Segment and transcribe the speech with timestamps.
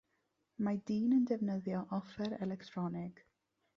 [0.67, 3.23] Mae dyn yn defnyddio offer electronig.